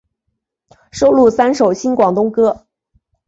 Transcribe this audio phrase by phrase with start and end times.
[0.91, 2.65] 收录三首新广东歌。